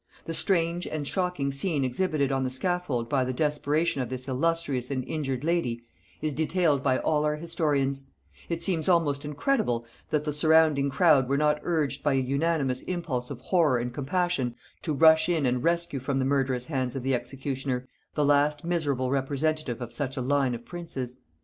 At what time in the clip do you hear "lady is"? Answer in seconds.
5.43-6.33